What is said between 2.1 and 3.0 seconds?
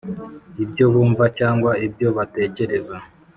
batekereza.